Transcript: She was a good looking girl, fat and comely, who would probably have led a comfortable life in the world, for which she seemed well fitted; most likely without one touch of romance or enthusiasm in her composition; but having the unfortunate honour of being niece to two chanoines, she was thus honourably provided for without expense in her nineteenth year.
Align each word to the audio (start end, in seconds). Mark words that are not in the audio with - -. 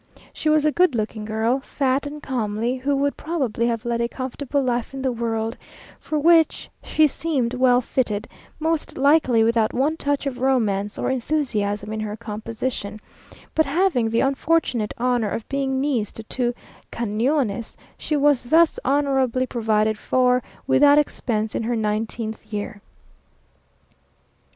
She 0.33 0.49
was 0.49 0.65
a 0.65 0.71
good 0.71 0.95
looking 0.95 1.25
girl, 1.25 1.59
fat 1.59 2.07
and 2.07 2.23
comely, 2.23 2.75
who 2.77 2.95
would 2.95 3.15
probably 3.15 3.67
have 3.67 3.85
led 3.85 4.01
a 4.01 4.07
comfortable 4.07 4.63
life 4.63 4.95
in 4.95 5.03
the 5.03 5.11
world, 5.11 5.55
for 5.99 6.17
which 6.17 6.71
she 6.81 7.05
seemed 7.07 7.53
well 7.53 7.81
fitted; 7.81 8.27
most 8.59 8.97
likely 8.97 9.43
without 9.43 9.73
one 9.75 9.97
touch 9.97 10.25
of 10.25 10.39
romance 10.39 10.97
or 10.97 11.11
enthusiasm 11.11 11.93
in 11.93 11.99
her 11.99 12.17
composition; 12.17 12.99
but 13.53 13.67
having 13.67 14.09
the 14.09 14.21
unfortunate 14.21 14.91
honour 14.99 15.29
of 15.29 15.47
being 15.47 15.79
niece 15.79 16.11
to 16.13 16.23
two 16.23 16.51
chanoines, 16.91 17.77
she 17.95 18.17
was 18.17 18.45
thus 18.45 18.79
honourably 18.83 19.45
provided 19.45 19.99
for 19.99 20.41
without 20.65 20.97
expense 20.97 21.53
in 21.53 21.61
her 21.61 21.75
nineteenth 21.75 22.51
year. 22.51 22.81